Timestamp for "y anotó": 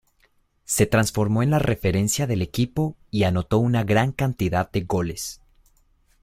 3.11-3.59